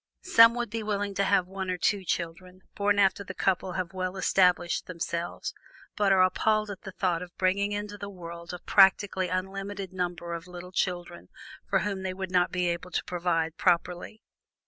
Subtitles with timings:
[0.23, 3.93] Some would be willing to have one or two children, born after the couple have
[3.93, 5.53] well established themselves,
[5.95, 10.33] but are appalled at the thought of bringing into the world a practically unlimited number
[10.33, 11.29] of little children
[11.69, 14.23] for whom they would not be able to provide properly.